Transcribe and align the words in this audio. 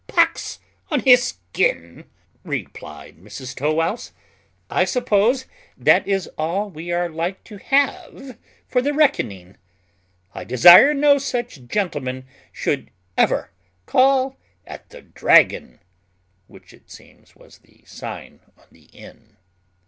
"Pox 0.07 0.57
on 0.89 1.01
his 1.01 1.21
skin!" 1.21 2.05
replied 2.43 3.17
Mrs 3.19 3.55
Tow 3.55 3.75
wouse, 3.75 4.11
"I 4.67 4.83
suppose 4.83 5.45
that 5.77 6.07
is 6.07 6.25
all 6.39 6.71
we 6.71 6.91
are 6.91 7.07
like 7.07 7.43
to 7.43 7.57
have 7.57 8.39
for 8.67 8.81
the 8.81 8.95
reckoning. 8.95 9.57
I 10.33 10.43
desire 10.43 10.95
no 10.95 11.19
such 11.19 11.67
gentlemen 11.67 12.25
should 12.51 12.89
ever 13.15 13.51
call 13.85 14.37
at 14.65 14.89
the 14.89 15.03
Dragon" 15.03 15.79
(which 16.47 16.73
it 16.73 16.89
seems 16.89 17.35
was 17.35 17.59
the 17.59 17.83
sign 17.85 18.39
of 18.57 18.71
the 18.71 18.85
inn). 18.85 19.37